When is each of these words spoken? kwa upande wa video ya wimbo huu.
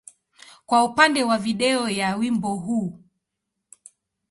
kwa 0.65 0.83
upande 0.83 1.23
wa 1.23 1.37
video 1.37 1.89
ya 1.89 2.15
wimbo 2.15 2.55
huu. 2.55 2.99